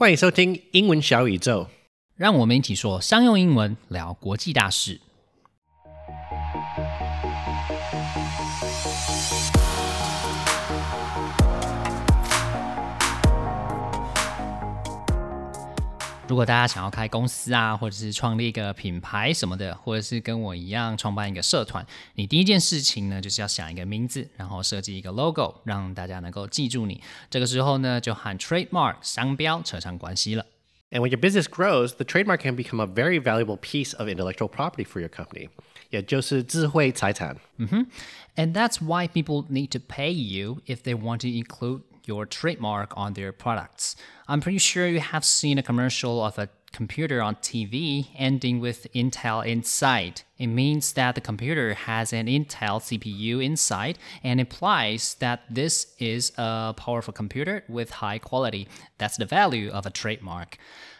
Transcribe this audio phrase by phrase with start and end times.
[0.00, 1.66] 欢迎收听英文小宇宙。
[2.16, 4.98] 让我们一起说商用英文，聊国际大事。
[16.29, 21.85] 如果大家想要开公司啊，或者是创立一个品牌什么的，或者是跟我一样创办一个社团，
[22.15, 26.99] 你第一件事情呢，就是要想一个名字，然后设计一个 logo，让大家能够记住你。
[27.29, 30.43] 这个时候呢，就和 trademark 商标扯上关系了。
[30.89, 34.83] And when your business grows, the trademark can become a very valuable piece of intellectual property
[34.83, 35.49] for your company.
[35.91, 37.37] 也就是智慧财产。
[38.35, 43.12] And that's why people need to pay you if they want to include your trademark on
[43.12, 43.94] their products.
[44.26, 48.86] I'm pretty sure you have seen a commercial of a computer on TV ending with
[48.94, 50.22] Intel inside.
[50.36, 56.32] It means that the computer has an Intel CPU inside and implies that this is
[56.36, 58.66] a powerful computer with high quality.
[58.98, 60.58] That's the value of a trademark.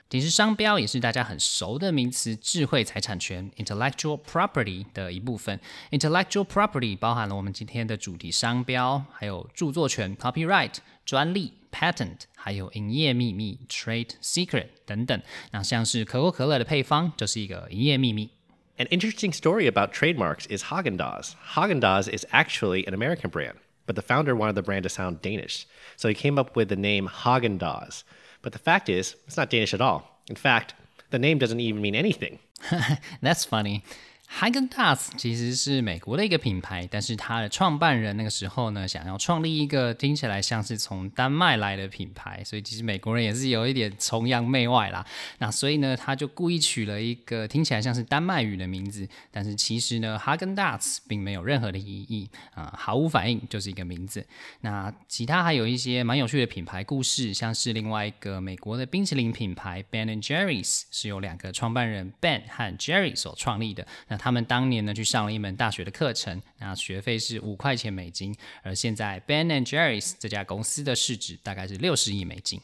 [0.09, 5.59] 其实商标也是大家很熟的名词，智慧财产权 （intellectual property） 的一部分。
[5.91, 15.21] intellectual property 包含了我们今天的主题商标，还有着作权 （copyright）、专利 （patent），还有营业秘密 （trade secret） 等等。
[15.51, 18.29] 那像是可口可乐的配方就是一个营业秘密。
[18.77, 21.33] An interesting story about trademarks is Haagen-Dazs.
[21.55, 25.65] Haagen-Dazs is actually an American brand, but the founder wanted the brand to sound Danish,
[25.97, 28.03] so he came up with the name Haagen-Dazs.
[28.41, 30.08] But the fact is, it's not Danish at all.
[30.28, 30.74] In fact,
[31.10, 32.38] the name doesn't even mean anything.
[33.22, 33.84] That's funny.
[34.32, 45.04] Hagen Dazs 其实是美国的一个品牌，但是它的创办人那个时候呢，想要创立一个听起来像是从丹麦来的品牌，所以其实美国人也是有一点崇洋媚外啦。
[45.38, 54.24] 那所以呢，他就故意取了一个听起来像是丹麦语的名字，但是其实呢，Haagen-Dazs 并没有任何的意义啊，毫无反应，就是一个名字。
[54.60, 63.84] 那其他还有一些蛮有趣的品牌故事，像是另外一个美国的冰淇淋品牌 Ben and Jerry's 是由两个创办人 Ben 和 Jerry 所创立的。
[64.08, 72.61] 那他们当年呢去上了一门大学的课程，那学费是五块钱美金，而现在 Ben and Jerry's 这家公司的市值大概是六十亿美金。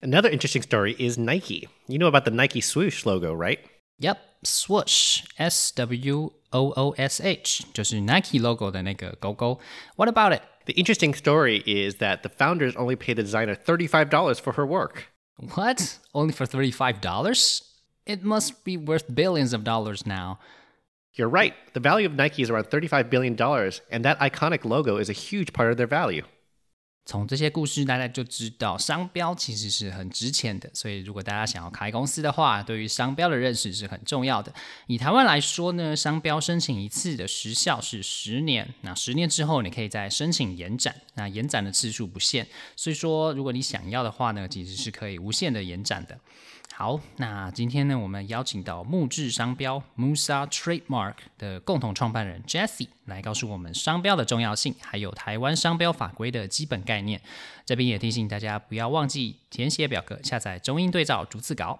[0.00, 1.68] Another interesting story is Nike.
[1.86, 3.60] You know about the Nike swoosh logo, right?
[3.98, 9.60] Yep, swoosh, S W O O S H，就是 Nike logo 的那个勾勾。
[9.96, 10.42] What about it?
[10.66, 15.12] The interesting story is that the founders only paid the designer $35 for her work.
[15.36, 15.98] What?
[16.12, 17.62] Only for thirty-five dollars?
[18.04, 20.38] It must be worth billions of dollars now.
[21.17, 21.53] You're right.
[21.73, 25.13] The value of Nike is around $35 billion, dollars, and that iconic logo is a
[25.13, 26.23] huge part of their value.
[27.07, 30.69] 从这些故事，大家就知道商标其实是很值钱的。
[30.73, 34.53] 所以，如果大家想要开公司的话，对于商标的认识是很重要的。
[34.87, 38.75] 以台湾来说呢，商标申请一次的时效是十年。
[38.81, 40.93] 那十年之后，你可以再申请延展。
[41.15, 42.45] 那延展的次数不限，
[42.75, 46.19] 所以说，如果你想要的话呢，其实是可以无限的延展的。
[46.79, 57.19] 好，那今天呢，我们邀请到木质商标 Musa Trademark 的共同创办人 Jesse 来告诉我们商标的重要性，还有台湾商标法规的基本概念。
[57.65, 61.79] 这边也提醒大家不要忘记填写表格，下载中英对照逐字稿。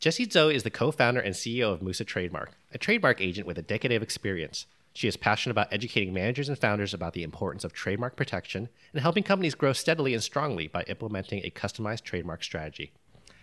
[0.00, 3.56] Jessie Zhou is the co founder and CEO of Musa Trademark, a trademark agent with
[3.56, 4.62] a decade of experience.
[4.98, 9.00] She is passionate about educating managers and founders about the importance of trademark protection and
[9.00, 12.90] helping companies grow steadily and strongly by implementing a customized trademark strategy.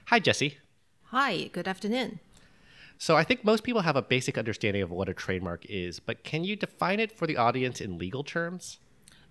[0.08, 0.58] Hi, Jessie.
[1.12, 2.20] Hi, good afternoon.
[2.98, 6.26] So, I think most people have a basic understanding of what a trademark is, but
[6.26, 8.80] can you define it for the audience in legal terms?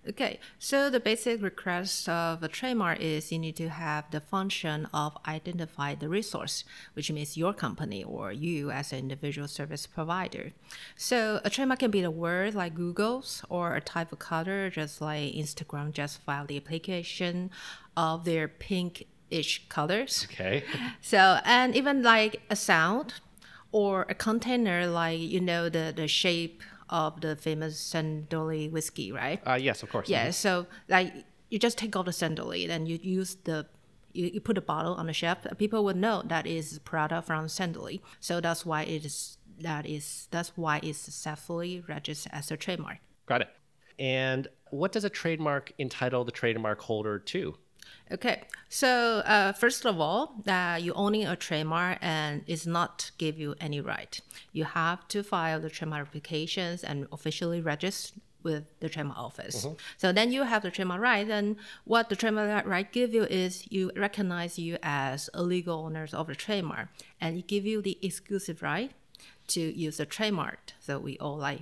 [0.07, 4.87] Okay, so the basic request of a trademark is you need to have the function
[4.93, 10.51] of identify the resource, which means your company or you as an individual service provider.
[10.95, 15.01] So a trademark can be the word like Google's or a type of color, just
[15.01, 17.49] like Instagram just filed the application
[17.97, 20.27] of their pinkish colors.
[20.31, 20.63] Okay.
[21.01, 23.15] So and even like a sound
[23.71, 29.41] or a container like you know the the shape of the famous Suntory whiskey, right?
[29.45, 30.09] Uh, yes, of course.
[30.09, 31.13] Yeah, so like
[31.49, 33.67] you just take off the Suntory, then you use the
[34.13, 35.39] you, you put a bottle on the shelf.
[35.57, 38.01] People would know that is product from Suntory.
[38.19, 42.97] So that's why it is that is that's why it's successfully registered as a trademark.
[43.25, 43.49] Got it.
[43.97, 47.55] And what does a trademark entitle the trademark holder to?
[48.11, 53.39] Okay, so uh, first of all, that you owning a trademark and is not give
[53.39, 54.19] you any right.
[54.51, 59.65] You have to file the trademark applications and officially register with the trademark office.
[59.97, 61.27] So then you have the trademark right.
[61.27, 66.13] And what the trademark right give you is you recognize you as a legal owners
[66.13, 66.89] of the trademark,
[67.19, 68.91] and it give you the exclusive right
[69.47, 70.73] to use the trademark.
[70.79, 71.61] So we all like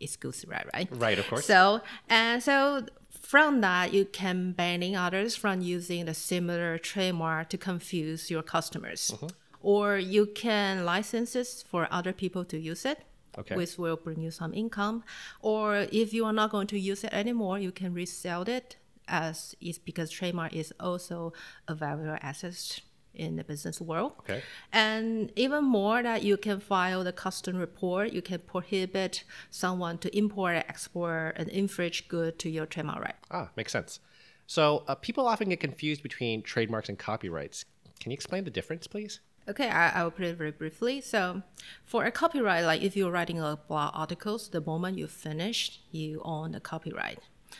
[0.00, 0.88] exclusive right, right?
[0.90, 1.44] Right, of course.
[1.44, 2.86] So and so
[3.32, 9.10] from that, you can banning others from using the similar trademark to confuse your customers.
[9.14, 9.28] Mm-hmm.
[9.62, 12.98] Or you can license it for other people to use it,
[13.38, 13.56] Okay.
[13.56, 15.02] which will bring you some income.
[15.40, 18.76] Or if you are not going to use it anymore, you can resell it
[19.08, 21.32] as is because trademark is also
[21.66, 22.80] a valuable asset
[23.14, 24.12] in the business world.
[24.20, 24.42] Okay.
[24.72, 30.16] And even more that you can file the custom report, you can prohibit someone to
[30.16, 33.14] import or export an infringed good to your trademark right.
[33.30, 34.00] Ah, makes sense.
[34.46, 37.64] So uh, people often get confused between trademarks and copyrights.
[38.00, 39.20] Can you explain the difference, please?
[39.48, 41.00] Okay, I, I will put it very briefly.
[41.00, 41.42] So,
[41.84, 46.20] for a copyright, like if you're writing a blog articles, the moment you finish, you
[46.24, 47.18] own the copyright.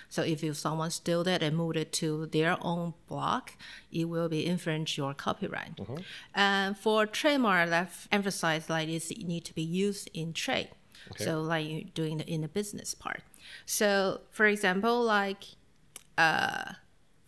[0.08, 3.50] So if you someone steal it and move it to their own blog,
[3.90, 5.78] it will be infringe your copyright.
[6.34, 10.70] And for trademark, that emphasize like it need to be used in trade.
[11.16, 13.22] So like you doing the in the business part.
[13.66, 15.44] So for example, like
[16.18, 16.72] uh,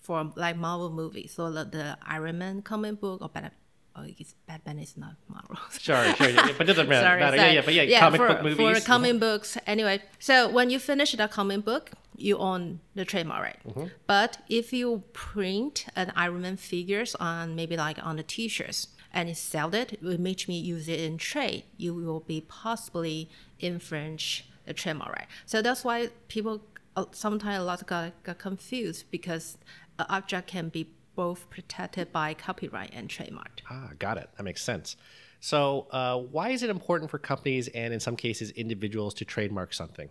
[0.01, 3.53] for like Marvel movies, so the, the Iron Man comic book or Batman.
[3.97, 5.57] Oh, it's Batman is not Marvel.
[5.79, 7.07] Sure, sure, yeah, but it doesn't matter.
[7.07, 7.37] sorry, matter.
[7.37, 7.49] sorry.
[7.49, 8.79] Yeah, yeah, but yeah, comic for, book movies.
[8.79, 10.03] For comic books, anyway.
[10.19, 13.59] So when you finish the comic book, you own the trademark right.
[13.67, 13.87] Mm-hmm.
[14.07, 19.29] But if you print an Iron Man figures on maybe like on the t-shirts and
[19.29, 23.29] you sell it, which means use it in trade, you will be possibly
[23.61, 25.27] infringe the trademark right.
[25.47, 26.63] So that's why people
[27.13, 29.59] sometimes a lot got, got confused because
[29.99, 33.61] an object can be both protected by copyright and trademark.
[33.71, 34.29] Ah, got it.
[34.37, 34.97] That makes sense.
[35.41, 39.75] So, uh, why is it important for companies and, in some cases, individuals to trademark
[39.75, 40.09] something?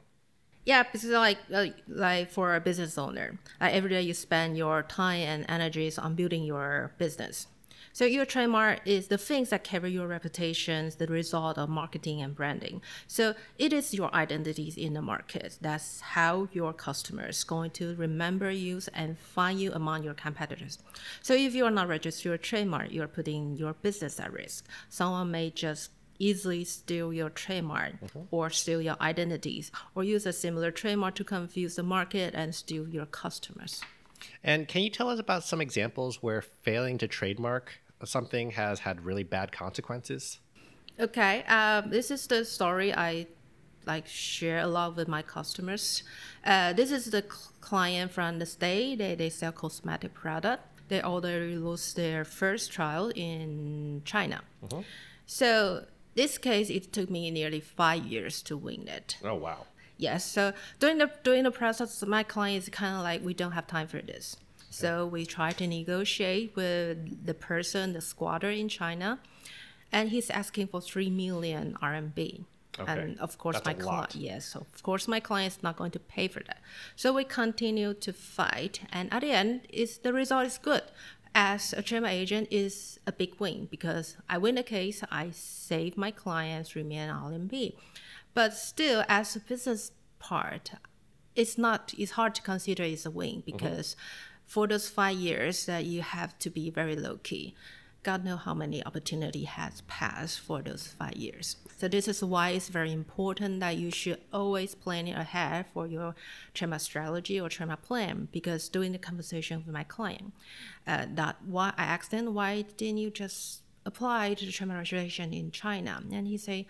[0.66, 1.40] Yeah, because like
[1.88, 6.16] like, for a business owner, like every day you spend your time and energies on
[6.16, 7.48] building your business.
[7.96, 12.36] So your trademark is the things that carry your reputations, the result of marketing and
[12.36, 12.82] branding.
[13.06, 15.60] So it is your identities in the market.
[15.62, 20.80] That's how your customers going to remember you and find you among your competitors.
[21.22, 24.66] So if you are not registered your trademark, you are putting your business at risk.
[24.90, 25.92] Someone may just
[26.30, 27.94] easily steal your trademark
[28.32, 32.88] or steal your identities or use a similar trademark to confuse the market and steal
[32.88, 33.82] your customers.
[34.44, 37.66] And can you tell us about some examples where failing to trademark
[38.06, 40.40] something has had really bad consequences?
[41.00, 43.28] Okay, um, this is the story I
[43.86, 46.04] like share a lot with my customers.
[46.46, 48.98] Uh, this is the cl- client from the state.
[48.98, 50.64] They, they sell cosmetic product.
[50.88, 54.42] They already lost their first trial in China.
[55.26, 59.18] So this case, it took me nearly five years to win it.
[59.24, 59.66] Oh, wow.
[59.98, 60.26] Yes.
[60.26, 63.68] So during the during the process, my client is kind of like we don't have
[63.68, 64.38] time for this.
[64.70, 69.20] So we try to negotiate with the person, the squatter in China,
[69.92, 72.44] and he's asking for three million RMB.
[72.80, 72.92] Okay.
[72.92, 76.00] And of course, That's my client, yes, of course, my client is not going to
[76.00, 76.60] pay for that.
[76.96, 80.82] So we continue to fight, and at the end, is the result is good.
[81.36, 85.98] As a trademark agent, is a big win because I win the case, I save
[85.98, 87.76] my client three million RMB.
[88.34, 90.72] But still, as a business part,
[91.36, 91.94] it's not.
[91.98, 93.52] It's hard to consider it's a win mm-hmm.
[93.58, 93.96] because
[94.46, 97.56] for those five years that you have to be very low key.
[98.04, 101.56] God know how many opportunity has passed for those five years.
[101.78, 106.16] So this is why it's very important that you should always plan ahead for your
[106.54, 108.28] trademark strategy or trademark plan.
[108.32, 110.34] Because during the conversation with my client,
[110.86, 115.34] uh, that why I asked him why didn't you just apply to the trademark registration
[115.34, 116.04] in China?
[116.12, 116.68] And he say,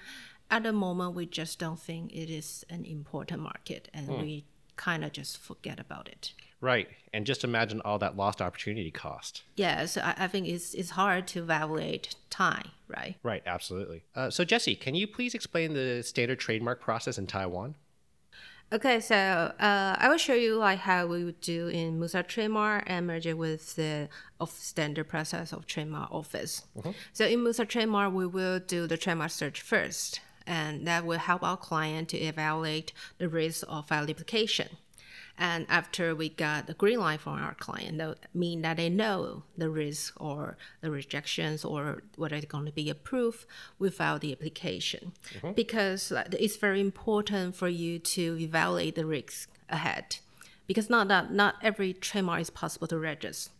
[0.52, 5.04] at the moment we just don't think it is an important market, and we kind
[5.04, 6.34] of just forget about it.
[6.64, 6.88] Right.
[7.14, 9.44] And just imagine all that lost opportunity cost.
[9.58, 13.18] Yeah, so I, I think it's it's hard to evaluate time, right?
[13.22, 14.04] Right, absolutely.
[14.16, 17.76] Uh, so, Jessie, can you please explain the standard trademark process in Taiwan?
[18.72, 19.16] Okay, so
[19.60, 23.28] uh, I will show you like how we would do in Musa Trademark and merge
[23.28, 24.08] it with the
[24.40, 26.64] of standard process of trademark office.
[27.12, 31.44] So in Musa Trademark, we will do the trademark search first, and that will help
[31.44, 34.70] our client to evaluate the risk of file duplication.
[35.38, 39.44] And after we got the green light from our client, that mean that they know
[39.58, 43.46] the risk or the rejections or whether it's going to be approved,
[43.80, 45.14] we file the application.
[45.36, 45.54] Mm-hmm.
[45.54, 50.18] Because it's very important for you to evaluate the risk ahead.
[50.68, 53.52] Because not that not every trademark is possible to register.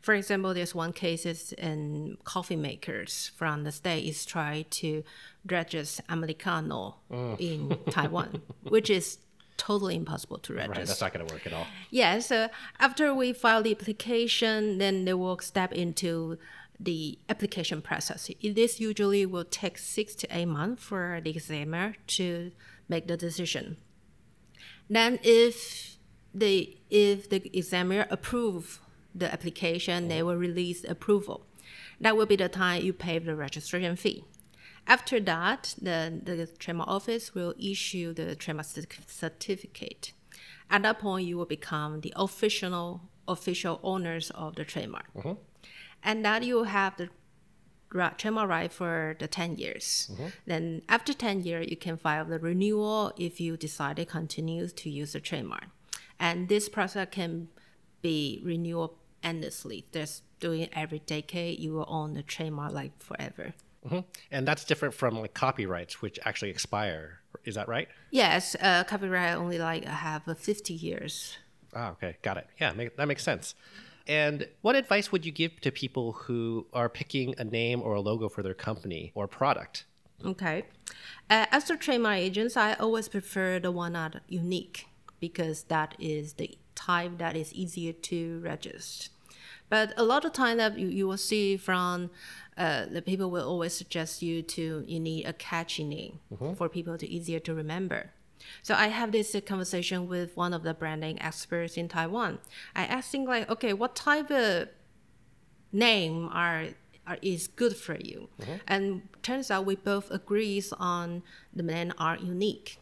[0.00, 5.02] For example, there's one case in coffee makers from the state is trying to
[5.48, 7.36] register Americano mm.
[7.40, 9.18] in Taiwan, which is
[9.62, 10.80] totally impossible to register.
[10.80, 11.66] Right, that's not going to work at all.
[11.90, 12.48] Yeah, so
[12.80, 16.36] after we file the application, then they will step into
[16.80, 18.28] the application process.
[18.42, 22.50] This usually will take six to eight months for the examiner to
[22.88, 23.76] make the decision.
[24.90, 25.96] Then, if
[26.34, 28.80] they if the examiner approve
[29.14, 30.26] the application, they oh.
[30.26, 31.46] will release approval.
[32.00, 34.24] That will be the time you pay the registration fee.
[34.86, 38.66] After that, the, the trademark office will issue the trademark
[39.06, 40.12] certificate.
[40.70, 45.34] At that point, you will become the official official owners of the trademark, mm-hmm.
[46.02, 47.08] and that you have the
[48.16, 50.10] trademark right for the 10 years.
[50.12, 50.26] Mm-hmm.
[50.46, 54.90] Then after 10 years, you can file the renewal if you decide to continue to
[54.90, 55.66] use the trademark.
[56.18, 57.48] And this process can
[58.00, 58.90] be renewed
[59.22, 59.86] endlessly.
[59.92, 63.54] Just doing it every decade, you will own the trademark like forever.
[64.30, 67.20] And that's different from like copyrights, which actually expire.
[67.44, 67.88] Is that right?
[68.10, 71.38] Yes, uh, copyright only like have uh, 50 years.
[71.74, 72.46] Ah, okay, got it.
[72.60, 73.54] Yeah, make, that makes sense.
[74.06, 78.00] And what advice would you give to people who are picking a name or a
[78.00, 79.84] logo for their company or product?
[80.24, 80.64] Okay.
[81.30, 84.86] Uh, as a trademark agents, I always prefer the one that unique
[85.20, 89.10] because that is the type that is easier to register.
[89.72, 92.10] But a lot of time that you, you will see from
[92.58, 96.20] uh, the people will always suggest you to you need a catchy name
[96.58, 98.10] for people to easier to remember.
[98.62, 102.38] So I have this uh, conversation with one of the branding experts in Taiwan.
[102.76, 104.68] I asked him like, okay, what type of
[105.72, 106.66] name are,
[107.06, 108.28] are is good for you?
[108.68, 112.78] And turns out we both agrees on the men are unique.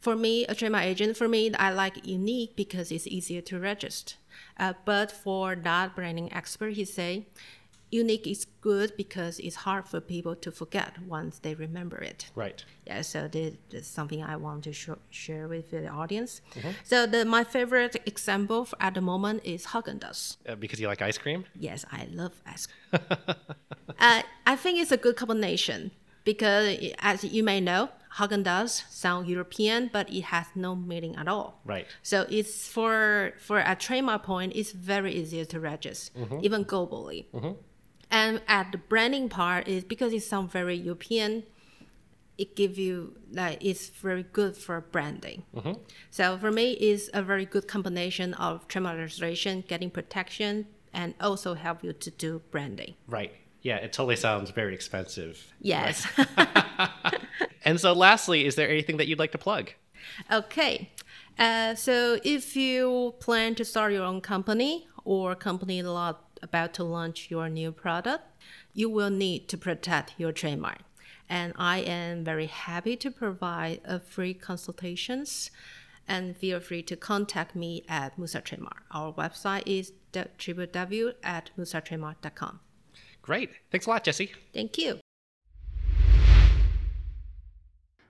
[0.00, 4.14] For me, a trademark agent, for me, I like unique because it's easier to register.
[4.58, 7.26] Uh, but for that branding expert, he say,
[7.90, 12.30] unique is good because it's hard for people to forget once they remember it.
[12.34, 12.62] Right.
[12.86, 16.40] Yeah, so this is something I want to sh- share with the audience.
[16.84, 20.36] So the my favorite example f- at the moment is Haagen-Dazs.
[20.46, 21.44] Uh, because you like ice cream?
[21.58, 23.02] Yes, I love ice cream.
[23.98, 25.90] uh, I think it's a good combination
[26.24, 31.60] because, as you may know, Haagen-Dazs sound European, but it has no meaning at all.
[31.64, 31.86] Right.
[32.02, 36.38] So it's for for a trademark point, it's very easy to register, mm-hmm.
[36.42, 37.26] even globally.
[37.32, 37.52] Mm-hmm.
[38.10, 41.44] And at the branding part is because it sounds very European,
[42.38, 45.44] it give you like it's very good for branding.
[45.54, 45.72] Mm-hmm.
[46.10, 51.54] So for me, it's a very good combination of trademark registration, getting protection, and also
[51.54, 52.94] help you to do branding.
[53.06, 53.32] Right.
[53.60, 55.52] Yeah, it totally sounds very expensive.
[55.60, 56.06] Yes.
[57.68, 59.72] And so, lastly, is there anything that you'd like to plug?
[60.32, 60.90] Okay.
[61.38, 66.82] Uh, so if you plan to start your own company or company lot about to
[66.82, 68.24] launch your new product,
[68.72, 70.78] you will need to protect your trademark.
[71.28, 75.50] And I am very happy to provide a free consultations
[76.08, 78.84] and feel free to contact me at Musa Trademark.
[78.92, 82.60] Our website is www at musatrademark.com.
[83.20, 83.50] Great.
[83.70, 84.32] Thanks a lot, Jessie.
[84.54, 85.00] Thank you.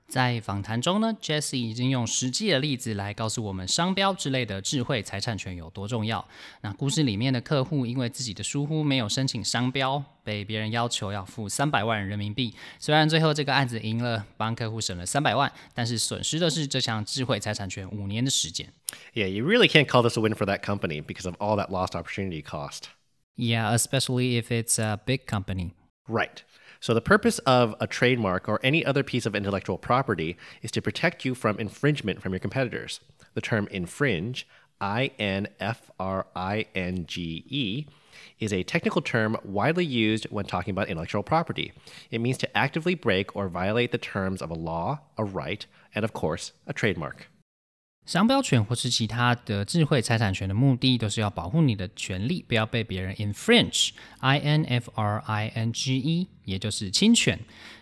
[0.09, 6.27] 在访谈中呢，Jesse 已经用实际的例子来告诉我们商标之类的智慧财产权有多重要。
[6.63, 12.55] 那故事里面的客户因为自己的疏忽没有申请商标，被别人要求要付三百万人民币。
[12.79, 18.73] 虽然最后这个案子赢了，帮客户省了三百万，但是损失的是这项智慧财产权五年的时间。
[19.13, 21.91] Yeah, you really can't call this a win for that company because of all that lost
[21.91, 22.85] opportunity cost.
[23.37, 25.73] Yeah, especially if it's a big company.
[26.09, 26.39] Right.
[26.81, 30.83] So, the purpose of a trademark or any other piece of intellectual property is to
[30.83, 33.01] protect you from infringement from your competitors.
[33.35, 34.47] The term infringe,
[34.81, 37.87] I N F R I N G E,
[38.39, 41.73] is a technical term widely used when talking about intellectual property.
[42.11, 46.05] It means to actively break or violate the terms of a law, a right, and
[46.05, 47.29] of course, a trademark.
[48.09, 57.39] 商标权或是其他的智慧财产权的目的，都是要保护你的权利，不要被别人 infringe，i n f r i n g e，也就是侵权。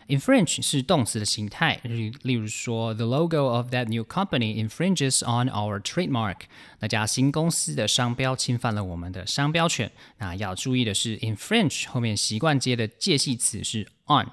[0.09, 6.38] infringe 是动词的形态，例例如说，the logo of that new company infringes on our trademark，
[6.80, 9.88] 那家新公司的商标侵犯了我们的商标权。
[10.18, 14.26] 那要注意的是，infringe 后面习惯接的介系词是 on。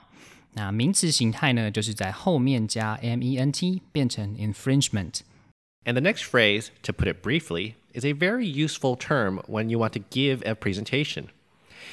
[0.54, 5.20] 那名词形态呢，就是在后面加 m e n t 变成 infringement。
[5.86, 9.94] And the next phrase, to put it briefly, is a very useful term when you want
[9.94, 11.30] to give a presentation.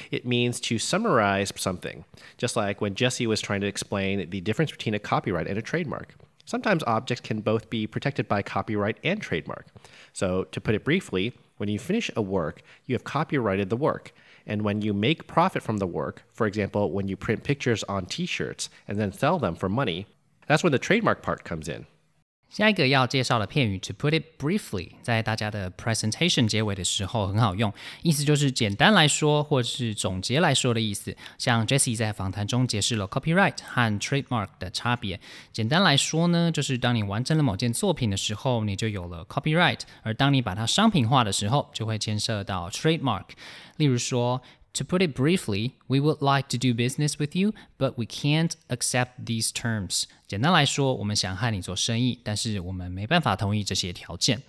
[0.09, 2.05] It means to summarize something,
[2.37, 5.61] just like when Jessie was trying to explain the difference between a copyright and a
[5.61, 6.15] trademark.
[6.45, 9.67] Sometimes objects can both be protected by copyright and trademark.
[10.11, 14.11] So, to put it briefly, when you finish a work, you have copyrighted the work.
[14.47, 18.05] And when you make profit from the work, for example, when you print pictures on
[18.05, 20.07] t shirts and then sell them for money,
[20.47, 21.85] that's when the trademark part comes in.
[22.51, 31.15] 下一个要介绍的片语，to put it briefly，在大家的 presentation 结尾的时候很好用，意思就是简单来说，或是总结来说的意思。
[31.37, 35.17] 像 Jessie 在访谈中解释了 copyright 和 trademark 的差别。
[35.53, 43.27] 简单来说呢，就是当你完成了某件作品的时候，你就有了 copyright；而当你把它商品化的时候，就会牵涉到 trademark。
[43.77, 44.41] 例如说。
[44.75, 49.25] To put it briefly, we would like to do business with you, but we can't accept
[49.25, 50.05] these terms.
[50.27, 54.41] 简单来说，我们想和你做生意，但是我们没办法同意这些条件。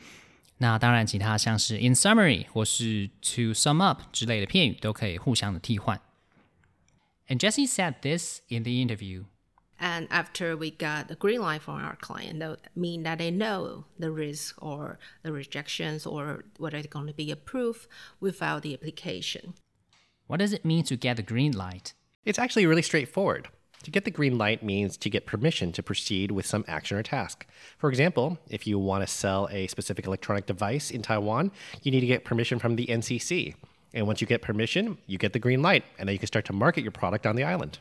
[0.58, 6.00] 那当然，其他像是 in summary 或是 to sum up 之类的片语都可以互相的替换。
[7.26, 9.24] And Jessie said this in the interview.
[9.80, 13.86] And after we got the green light from our client, that mean that they know
[13.98, 17.88] the risk or the rejections or whether it's going to be approved,
[18.20, 19.54] we filed the application.
[20.26, 21.94] What does it mean to get the green light?
[22.24, 23.48] It's actually really straightforward.
[23.82, 27.02] To get the green light means to get permission to proceed with some action or
[27.02, 27.46] task.
[27.78, 31.50] For example, if you want to sell a specific electronic device in Taiwan,
[31.82, 33.56] you need to get permission from the NCC.
[33.92, 36.44] And once you get permission, you get the green light, and then you can start
[36.46, 37.80] to market your product on the island.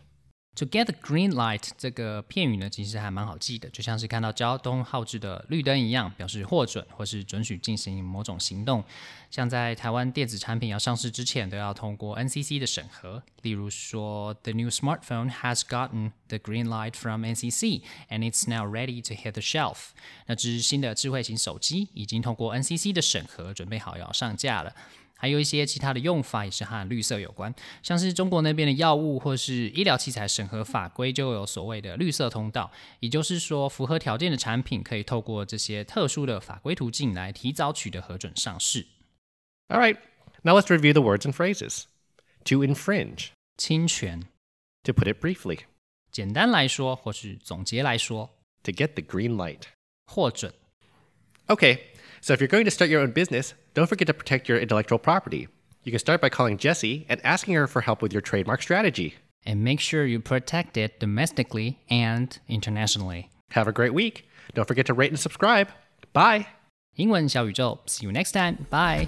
[0.57, 8.83] To get the green light 这个片语呢，其实还蛮好记的，就像是看到交通号志的绿灯一样，表示获准或是准许进行某种行动。
[9.31, 13.23] 像在台湾电子产品要上市之前，都要通过 NCC 的审核。
[13.43, 19.31] 例如说，The new smartphone has gotten the green light from NCC and it's now ready to hit
[19.31, 19.91] the shelf。
[20.27, 24.75] 那只新的智慧型手机已经通过 NCC 的审核，准备好要上架了。
[25.20, 32.70] 还有一些其他的用法也是和绿色有关，像是中国那边的药物或是医疗器材审核法规就有所谓的绿色通道，
[33.00, 38.86] 也就是说符合条件的产品可以透过这些特殊的法规途径来提早取得核准上市。
[39.68, 39.96] All right,
[40.42, 41.84] now let's review the words and phrases.
[42.44, 43.30] To infringe.
[43.56, 44.22] 侵权。
[44.84, 45.60] To put it briefly.
[46.12, 48.30] 简单来说，或是总结来说。
[48.62, 49.62] To get the green light.
[50.06, 50.52] 获准。
[51.48, 51.80] Okay,
[52.20, 54.99] so if you're going to start your own business, don't forget to protect your intellectual
[54.99, 55.47] property.
[55.83, 59.15] You can start by calling Jessie and asking her for help with your trademark strategy.
[59.45, 63.29] And make sure you protect it domestically and internationally.
[63.51, 64.27] Have a great week.
[64.53, 65.69] Don't forget to rate and subscribe.
[66.13, 66.45] Bye.
[66.95, 68.57] 英文小宇宙，See you next time.
[68.69, 69.07] Bye.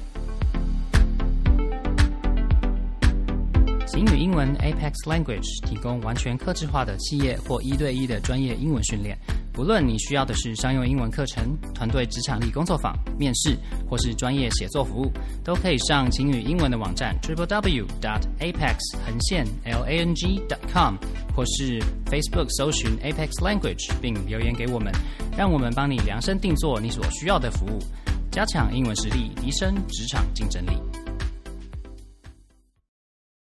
[3.85, 9.19] 擎宇英文 Apex Language 提供完全客制化的企业或一对一的专业英文训练。
[9.53, 13.55] 不论你需要的是商用英文课程、团队职场力工作坊、面试，
[13.87, 15.11] 或是专业写作服务，
[15.43, 20.95] 都可以上晴雨英文的网站 triple w dot apex 横线 l a n g dot com，
[21.35, 24.91] 或是 Facebook 搜寻 Apex Language 并留言给我们，
[25.37, 27.79] 让我们帮你量身定做你所需要的服务，
[28.31, 30.71] 加强英文实力，提升职场竞争力。